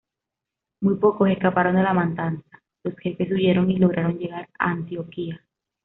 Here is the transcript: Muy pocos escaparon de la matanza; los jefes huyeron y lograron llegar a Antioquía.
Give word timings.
Muy 0.81 0.95
pocos 0.95 1.29
escaparon 1.29 1.75
de 1.75 1.83
la 1.83 1.93
matanza; 1.93 2.59
los 2.83 2.97
jefes 2.97 3.29
huyeron 3.31 3.69
y 3.69 3.77
lograron 3.77 4.17
llegar 4.17 4.49
a 4.57 4.71
Antioquía. 4.71 5.45